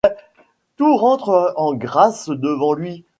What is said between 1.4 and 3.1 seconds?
en grâce devant lui.